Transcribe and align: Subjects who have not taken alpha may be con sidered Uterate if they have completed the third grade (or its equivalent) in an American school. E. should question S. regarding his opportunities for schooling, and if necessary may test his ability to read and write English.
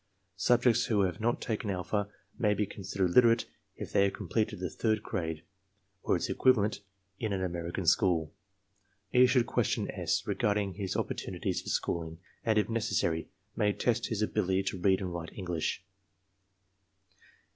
Subjects 0.37 0.85
who 0.85 1.01
have 1.01 1.21
not 1.21 1.39
taken 1.43 1.69
alpha 1.69 2.09
may 2.35 2.55
be 2.55 2.65
con 2.65 2.79
sidered 2.81 3.13
Uterate 3.15 3.45
if 3.75 3.93
they 3.93 4.05
have 4.05 4.13
completed 4.13 4.57
the 4.59 4.67
third 4.67 5.03
grade 5.03 5.43
(or 6.01 6.15
its 6.15 6.27
equivalent) 6.27 6.81
in 7.19 7.31
an 7.31 7.43
American 7.43 7.85
school. 7.85 8.33
E. 9.13 9.27
should 9.27 9.45
question 9.45 9.91
S. 9.91 10.25
regarding 10.25 10.73
his 10.73 10.95
opportunities 10.95 11.61
for 11.61 11.69
schooling, 11.69 12.17
and 12.43 12.57
if 12.57 12.67
necessary 12.67 13.29
may 13.55 13.73
test 13.73 14.07
his 14.07 14.23
ability 14.23 14.63
to 14.63 14.79
read 14.79 15.01
and 15.01 15.13
write 15.13 15.33
English. 15.33 15.83